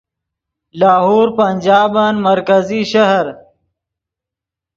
[0.79, 3.25] لاہور پنجابن مرکزی شہر